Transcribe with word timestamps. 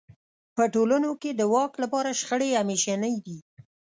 په 0.55 0.63
ټولنو 0.73 1.11
کې 1.21 1.31
د 1.33 1.41
واک 1.53 1.73
لپاره 1.83 2.17
شخړې 2.19 2.49
همېشنۍ 2.59 3.15
دي. 3.25 3.37